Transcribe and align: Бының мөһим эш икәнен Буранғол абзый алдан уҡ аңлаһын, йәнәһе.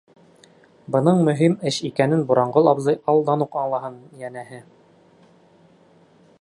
Бының 0.95 1.19
мөһим 1.27 1.57
эш 1.71 1.77
икәнен 1.89 2.23
Буранғол 2.31 2.71
абзый 2.73 2.99
алдан 3.13 3.47
уҡ 3.47 3.61
аңлаһын, 3.65 4.01
йәнәһе. 4.25 4.63